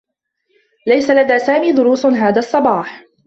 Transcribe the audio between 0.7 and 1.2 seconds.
ليس